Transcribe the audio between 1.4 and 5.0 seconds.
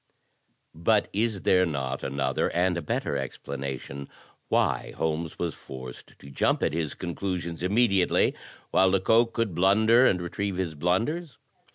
there not another and a better explanation why